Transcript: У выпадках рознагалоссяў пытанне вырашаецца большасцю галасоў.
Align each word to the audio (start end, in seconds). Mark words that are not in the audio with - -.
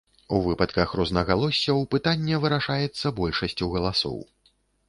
У 0.35 0.37
выпадках 0.45 0.95
рознагалоссяў 0.99 1.83
пытанне 1.93 2.41
вырашаецца 2.47 3.15
большасцю 3.23 3.73
галасоў. 3.75 4.17